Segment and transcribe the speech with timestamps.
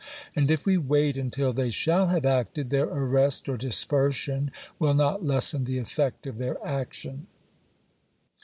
[0.35, 5.23] And if we wait until they shall have acted, their arrest or dispersion will not
[5.23, 7.27] lessen the effect of their action.